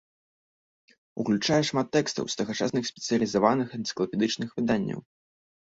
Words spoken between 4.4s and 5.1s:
выданняў.